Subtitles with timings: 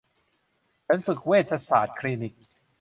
[0.85, 2.33] ฉันฝึกเวชศาสตร์คลินิก